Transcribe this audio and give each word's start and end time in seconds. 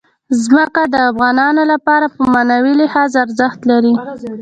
ځمکه 0.43 0.81
د 0.93 0.95
افغانانو 1.09 1.63
لپاره 1.73 2.05
په 2.15 2.21
معنوي 2.33 2.73
لحاظ 2.81 3.11
ارزښت 3.23 3.59
لري. 3.71 3.93